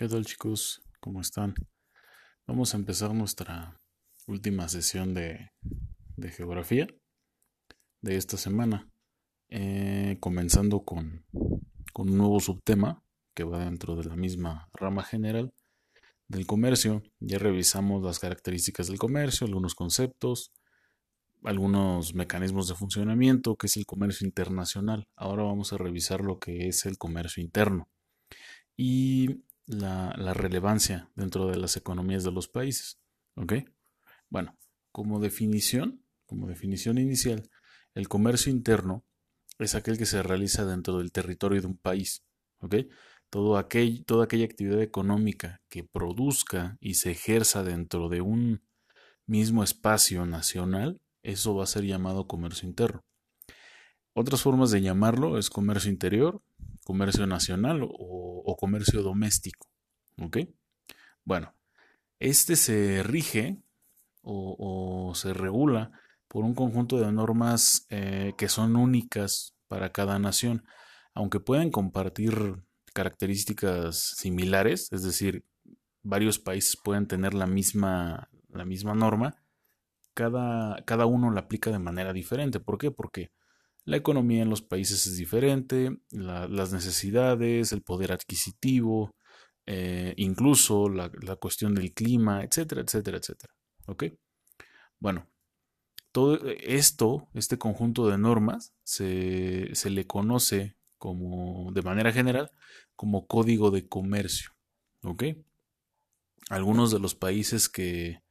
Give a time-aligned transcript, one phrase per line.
[0.00, 0.80] ¿Qué tal chicos?
[0.98, 1.54] ¿Cómo están?
[2.46, 3.78] Vamos a empezar nuestra
[4.26, 5.50] última sesión de,
[6.38, 6.88] geografía
[8.00, 8.88] de esta semana,
[9.50, 11.26] eh, comenzando con,
[11.92, 13.04] con un nuevo subtema
[13.34, 15.52] que va dentro de la misma rama general
[16.28, 17.02] del comercio.
[17.18, 20.50] Ya revisamos las características del comercio, algunos conceptos,
[21.44, 25.06] algunos mecanismos de funcionamiento, que es el comercio internacional.
[25.14, 27.90] Ahora vamos a revisar lo que es el comercio interno
[28.82, 29.42] y
[29.74, 33.00] la, relevancia dentro de las economías de los países.
[33.36, 33.54] ¿Ok?
[34.28, 34.56] Bueno,
[34.92, 37.48] como definición, como definición inicial,
[37.94, 39.04] el comercio interno
[39.58, 42.24] es aquel que se realiza dentro del territorio de un país.
[42.60, 42.76] ¿Ok?
[43.30, 43.64] Todo
[44.06, 48.62] toda aquella actividad económica que produzca y se ejerza dentro de un
[49.26, 53.04] mismo espacio nacional eso va a ser llamado comercio interno.
[54.14, 56.42] Otras formas de llamarlo es comercio interior,
[56.84, 59.68] comercio nacional o, comercio doméstico.
[60.18, 60.38] ¿Ok?
[61.24, 61.54] Bueno,
[62.18, 63.62] este se rige
[64.22, 65.92] o, se regula
[66.28, 70.64] por un conjunto de normas eh, que son únicas para cada nación,
[71.14, 75.44] aunque pueden compartir características similares, es decir,
[76.02, 79.36] varios países pueden tener la misma, la misma norma,
[80.14, 82.60] cada, cada uno la aplica de manera diferente.
[82.60, 82.90] ¿Por qué?
[82.90, 83.30] Porque
[83.90, 89.16] la economía en los países es diferente, las necesidades, el poder adquisitivo,
[89.66, 91.10] eh, incluso la,
[91.40, 93.52] cuestión del clima, etcétera, etcétera, etcétera.
[93.86, 94.04] ¿Ok?
[95.00, 95.28] Bueno,
[96.12, 102.52] todo esto, este conjunto de normas, se, le conoce como, de manera general,
[102.94, 104.50] como código de comercio.
[105.02, 105.24] ¿Ok?
[106.48, 108.22] Algunos de los países que,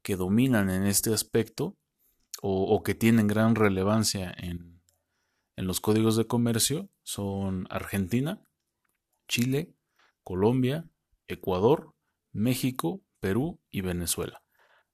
[0.00, 1.76] que dominan en este aspecto
[2.40, 4.73] o, que tienen gran relevancia en,
[5.56, 8.42] en los códigos de comercio son Argentina,
[9.28, 9.74] Chile,
[10.22, 10.88] Colombia,
[11.28, 11.94] Ecuador,
[12.32, 14.42] México, Perú y Venezuela.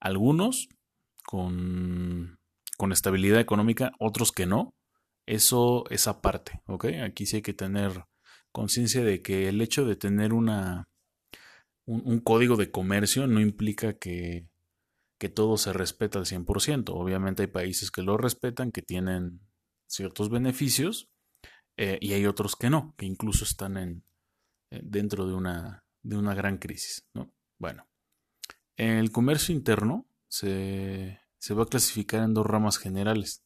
[0.00, 0.68] Algunos
[1.24, 2.38] con,
[2.76, 4.74] con, estabilidad económica, otros que no.
[5.26, 6.86] Eso es aparte, ¿ok?
[7.02, 8.04] Aquí sí hay que tener
[8.52, 10.84] conciencia de que el hecho de tener una,
[11.86, 14.46] un, código de comercio no implica que,
[15.18, 16.90] que todo se respeta al 100%.
[16.90, 19.40] Obviamente hay países que lo respetan, que tienen
[19.94, 21.10] ciertos beneficios,
[21.76, 24.04] eh, y hay otros que no, que incluso están en,
[24.70, 27.06] eh, dentro de una, de una gran crisis.
[27.14, 27.32] ¿no?
[27.58, 27.88] Bueno,
[28.76, 33.44] el comercio interno se, se, va a clasificar en dos ramas generales.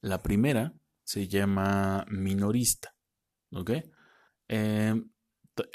[0.00, 0.74] La primera
[1.04, 2.94] se llama minorista,
[3.52, 3.70] ¿ok?
[4.48, 4.94] Eh,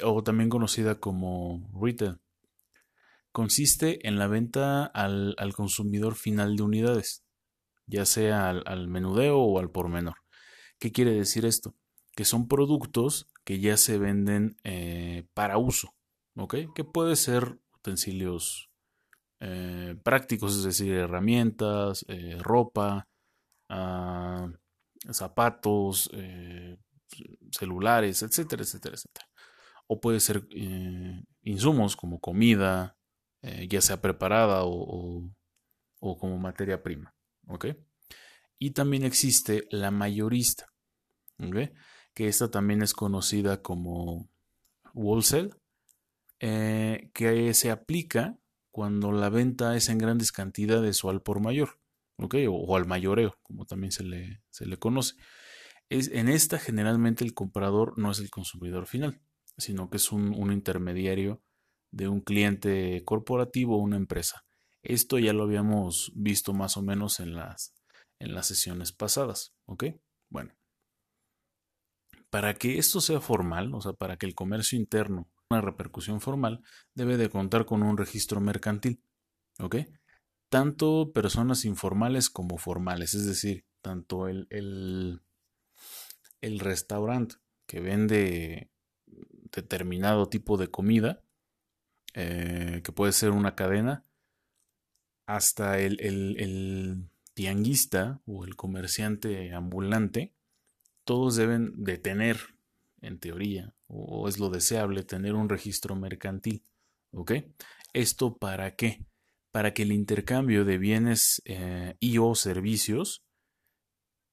[0.02, 2.18] o también conocida como retail
[3.34, 7.23] consiste en la venta al, consumidor final de unidades,
[7.86, 10.16] ya sea al, menudeo o al por menor.
[10.78, 11.74] ¿Qué quiere decir esto?
[12.16, 15.94] Que son productos que ya se venden eh, para uso,
[16.36, 16.56] ¿ok?
[16.74, 18.70] Que puede ser utensilios
[19.40, 23.08] eh, prácticos, es decir, herramientas, eh, ropa,
[23.68, 24.48] ah,
[25.10, 26.10] zapatos,
[27.50, 29.26] celulares, etcétera, etcétera, etcétera.
[29.86, 30.46] O puede ser
[31.42, 32.96] insumos como comida,
[33.42, 35.30] ya sea preparada o,
[36.00, 37.14] como materia prima.
[38.58, 40.72] Y también existe la mayorista,
[42.14, 44.28] que esta también es conocida como
[44.94, 45.50] wholesale,
[46.40, 48.38] eh, que se aplica
[48.70, 51.78] cuando la venta es en grandes cantidades o al por mayor,
[52.16, 55.14] o, al mayoreo, como también se le, se le conoce.
[55.88, 59.20] Es, en esta generalmente el comprador no es el consumidor final,
[59.58, 61.42] sino que es un intermediario
[61.90, 64.43] de un cliente corporativo o una empresa.
[64.84, 67.74] Esto ya lo habíamos visto más o menos en las,
[68.20, 69.54] en las sesiones pasadas.
[69.66, 69.84] ¿Ok?
[70.30, 70.54] Bueno.
[72.30, 76.62] Para que esto sea formal, o sea, para que el comercio interno una repercusión formal,
[76.94, 79.02] debe de contar con un registro mercantil.
[79.60, 79.76] ¿Ok?
[80.48, 85.22] Tanto personas informales como formales, es decir, tanto el, el,
[86.40, 88.70] el restaurante que vende
[89.52, 91.22] determinado tipo de comida
[92.14, 94.04] eh, que puede ser una cadena,
[95.26, 100.32] hasta el, tianguista o el comerciante ambulante,
[101.04, 102.38] todos deben de tener,
[103.00, 106.62] en teoría, o es lo deseable, tener un registro mercantil.
[107.12, 107.32] ¿Ok?
[107.92, 109.04] ¿Esto para qué?
[109.50, 113.24] Para que el intercambio de bienes eh, y o servicios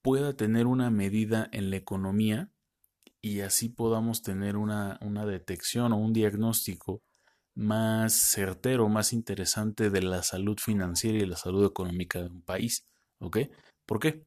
[0.02, 2.50] pueda tener una medida en la economía
[3.22, 7.04] y así podamos tener una, una detección o un diagnóstico
[7.56, 12.88] más certero, más interesante de la salud financiera y la salud económica de un país.
[13.20, 13.38] ¿Ok?
[13.86, 14.26] ¿Por qué?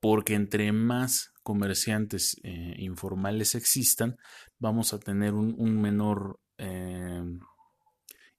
[0.00, 4.16] porque entre más comerciantes eh, informales existan,
[4.58, 7.22] vamos a tener un, menor eh,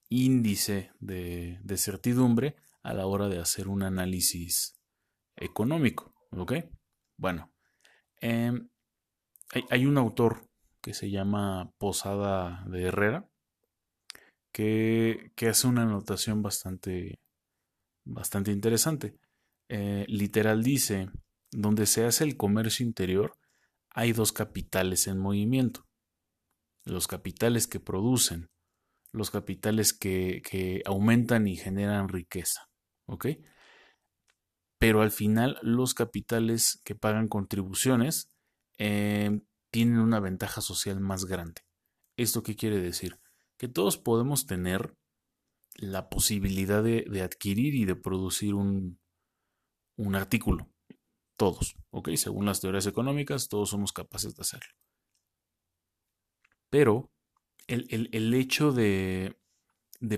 [0.09, 4.79] índice de, certidumbre a la hora de hacer un análisis
[5.35, 6.13] económico.
[6.31, 6.53] ¿Ok?
[7.17, 7.51] Bueno,
[8.21, 8.69] em,
[9.69, 10.47] hay, un autor
[10.81, 13.28] que se llama Posada de Herrera
[14.51, 17.19] que, hace una anotación bastante,
[18.05, 19.15] bastante interesante.
[19.69, 21.09] Eh, literal dice,
[21.51, 23.37] donde se hace el comercio interior,
[23.91, 25.85] hay dos capitales en movimiento.
[26.85, 28.49] Los capitales que producen,
[29.11, 32.69] los capitales que, aumentan y generan riqueza.
[33.05, 33.27] ¿Ok?
[34.79, 38.31] Pero al final los capitales que pagan contribuciones
[38.77, 39.41] eh,
[39.71, 41.61] tienen una ventaja social más grande.
[42.15, 43.19] ¿Esto qué quiere decir?
[43.59, 44.95] Que todos podemos tener
[45.75, 48.99] la posibilidad de, adquirir y de producir un,
[50.15, 50.69] artículo.
[51.37, 52.09] Todos, ¿ok?
[52.15, 54.73] Según las teorías económicas, todos somos capaces de hacerlo.
[56.69, 57.11] Pero
[57.67, 59.37] el, hecho de,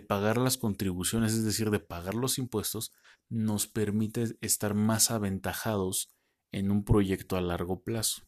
[0.08, 2.92] pagar las contribuciones, es decir, de pagar los impuestos,
[3.30, 6.10] nos permite estar más aventajados
[6.52, 8.24] en un proyecto a largo plazo.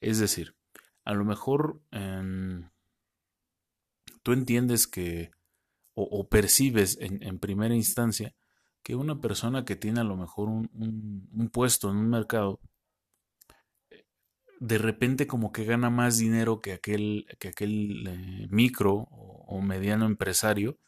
[0.00, 0.56] Es decir,
[1.04, 2.68] a lo mejor em,
[4.28, 5.30] tú entiendes que
[5.94, 8.34] o, percibes en, primera instancia
[8.82, 12.60] que una persona que tiene a lo mejor un, puesto en un mercado,
[14.60, 20.04] de repente como que gana más dinero que aquel, que aquel eh, micro o, mediano
[20.04, 20.78] empresario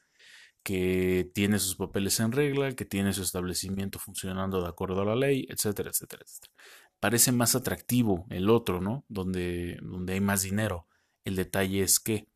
[0.62, 5.16] que tiene sus papeles en regla, que tiene su establecimiento funcionando de acuerdo a la
[5.16, 6.52] ley, etcétera, etcétera, etcétera.
[6.98, 9.06] Parece más atractivo el otro, ¿no?
[9.08, 10.86] Donde, donde hay más dinero.
[11.24, 12.28] El detalle es que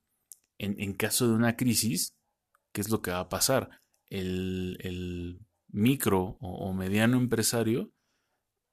[0.59, 2.15] en, en caso de una crisis,
[2.73, 3.81] ¿qué es lo que va a pasar?
[4.11, 7.91] El, el micro o, mediano empresario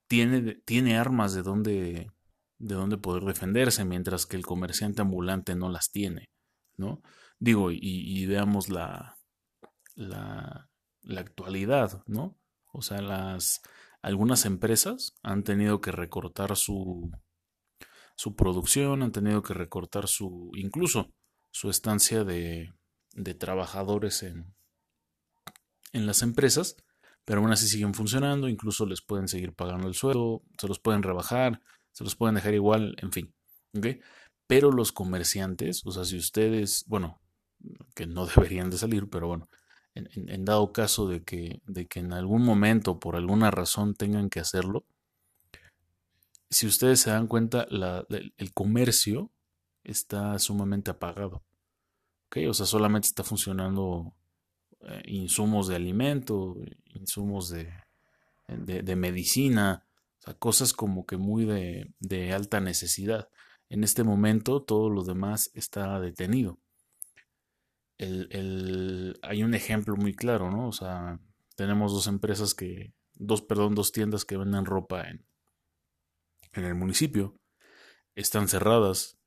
[0.08, 2.10] tiene, tiene armas de donde,
[2.58, 6.30] de donde poder defenderse, mientras que el comerciante ambulante no las tiene,
[6.76, 7.02] ¿no?
[7.38, 9.16] Digo, y, veamos la,
[9.96, 10.70] la,
[11.02, 12.38] la, actualidad, ¿no?
[12.72, 13.62] O sea, las,
[14.00, 17.10] algunas empresas han tenido que recortar su,
[18.14, 21.12] su producción, han tenido que recortar su, incluso
[21.52, 22.72] su estancia de,
[23.14, 24.52] de trabajadores en,
[25.92, 26.76] en las empresas
[27.24, 31.02] pero aún así siguen funcionando, incluso les pueden seguir pagando el sueldo, se los pueden
[31.02, 31.60] rebajar,
[31.92, 33.34] se los pueden dejar igual, en fin.
[34.46, 37.20] Pero los comerciantes, o sea, si ustedes, bueno,
[37.94, 39.48] que no deberían de salir, pero bueno,
[39.94, 44.40] en, dado caso de que, de que en algún momento, por alguna razón, tengan que
[44.40, 44.84] hacerlo,
[46.50, 49.30] si ustedes se dan cuenta, el comercio
[49.84, 51.42] está sumamente apagado.
[52.48, 54.14] O sea, solamente está funcionando
[54.80, 56.56] eh, insumos de alimento,
[56.86, 57.70] insumos de,
[58.48, 59.86] de, medicina,
[60.38, 63.28] cosas como que muy de, de, alta necesidad.
[63.68, 66.58] En este momento todo lo demás está detenido.
[67.98, 70.68] El, el, hay un ejemplo muy claro, ¿no?
[70.68, 71.20] O sea,
[71.54, 75.24] tenemos dos empresas que, dos, perdón, dos tiendas que venden ropa en,
[76.54, 77.36] en el municipio.
[78.14, 79.18] Están cerradas,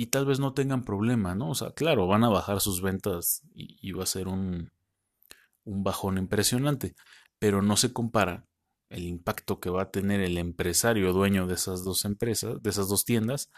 [0.00, 1.50] y tal vez no tengan problema, ¿no?
[1.50, 4.70] O sea, claro, van a bajar sus ventas y, va a ser un,
[5.64, 6.94] un bajón impresionante,
[7.38, 8.46] pero no se compara
[8.88, 12.88] el impacto que va a tener el empresario dueño de esas dos empresas, de esas
[12.88, 13.50] dos tiendas,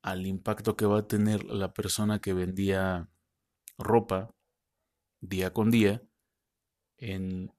[0.00, 3.08] al impacto que va a tener la persona que vendía
[3.76, 4.32] ropa
[5.20, 6.02] día con día
[6.98, 7.50] en,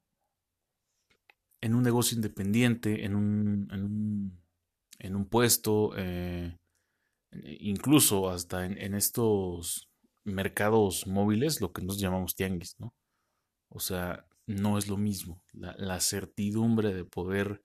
[1.60, 4.42] en un negocio independiente, en un, en un,
[5.00, 6.58] en un puesto, eh,
[7.44, 9.89] incluso hasta en, estos
[10.24, 12.94] mercados móviles, lo que nos llamamos tianguis, ¿no?
[13.70, 15.42] O sea, no es lo mismo.
[15.54, 17.63] La, certidumbre de poder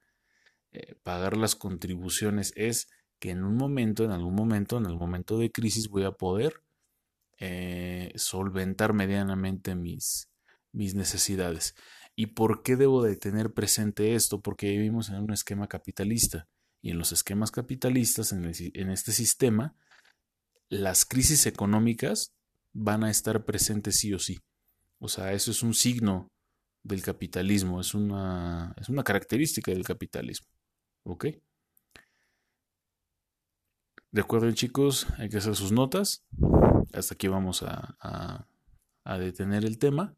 [0.72, 5.38] eh, pagar las contribuciones es que en un momento, en algún momento, en el momento
[5.38, 6.62] de crisis voy a poder
[7.38, 10.30] eh, solventar medianamente mis,
[10.72, 11.74] mis necesidades.
[12.16, 14.40] ¿Y por qué debo de tener presente esto?
[14.40, 16.48] Porque vivimos en un esquema capitalista
[16.82, 19.75] y en los esquemas capitalistas, en, este sistema,
[20.68, 22.32] las crisis económicas
[22.72, 24.38] van a estar presentes sí o sí.
[24.99, 26.28] O sea, eso es un signo
[26.82, 30.49] del capitalismo, es una, es una característica del capitalismo.
[31.04, 31.26] ¿Ok?
[34.12, 36.25] Recuerden chicos, hay que hacer sus notas.
[36.92, 38.46] Hasta aquí vamos a,
[39.18, 40.14] detener el tema.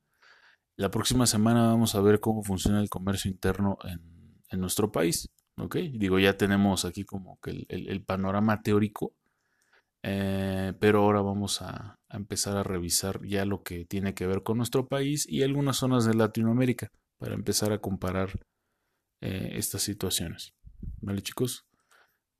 [0.76, 5.28] La próxima semana vamos a ver cómo funciona el comercio interno en nuestro país.
[5.56, 5.76] ¿Ok?
[5.92, 9.14] Digo, ya tenemos aquí como que el, panorama teórico,
[10.02, 14.58] eh, pero ahora vamos a, empezar a revisar ya lo que tiene que ver con
[14.58, 18.30] nuestro país y algunas zonas de Latinoamérica para empezar a comparar
[19.20, 20.52] eh, estas situaciones.
[21.00, 21.64] Vale chicos,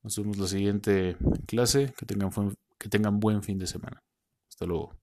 [0.03, 1.17] nos vemos la siguiente
[1.47, 2.29] clase, que tengan,
[2.77, 4.03] que tengan buen fin de semana.
[4.49, 5.02] Hasta luego.